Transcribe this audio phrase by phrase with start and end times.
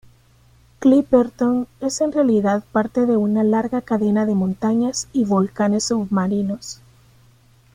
[0.79, 6.81] Clipperton es en realidad parte de una larga cadena de montañas y volcanes submarinos.